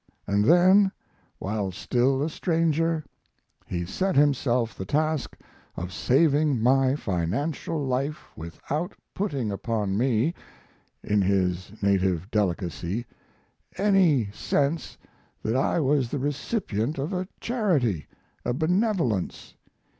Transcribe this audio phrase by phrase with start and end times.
[0.25, 0.91] And then
[1.37, 3.05] while still a stranger
[3.67, 5.37] he set himself the task
[5.77, 10.33] of saving my financial life without putting upon me
[11.03, 13.05] (in his native delicacy)
[13.77, 14.97] any sense
[15.43, 18.07] that I was the recipient of a charity,
[18.43, 19.53] a benevolence.